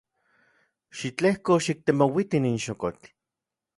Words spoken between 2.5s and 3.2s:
xokotl.